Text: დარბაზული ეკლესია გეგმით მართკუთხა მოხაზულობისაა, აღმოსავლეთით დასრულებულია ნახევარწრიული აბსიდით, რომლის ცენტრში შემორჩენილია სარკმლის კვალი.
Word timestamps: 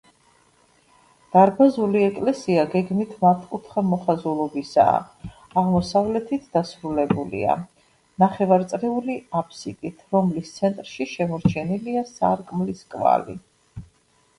დარბაზული 1.33 1.99
ეკლესია 2.05 2.63
გეგმით 2.75 3.11
მართკუთხა 3.25 3.83
მოხაზულობისაა, 3.89 4.95
აღმოსავლეთით 5.63 6.49
დასრულებულია 6.59 7.59
ნახევარწრიული 8.25 9.19
აბსიდით, 9.43 10.03
რომლის 10.19 10.53
ცენტრში 10.59 11.11
შემორჩენილია 11.17 12.07
სარკმლის 12.17 12.83
კვალი. 12.95 13.39